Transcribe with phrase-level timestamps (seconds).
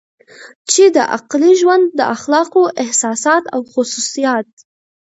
[0.71, 4.49] چې د عقلې ژوند د اخلاقو احساسات او خصوصیات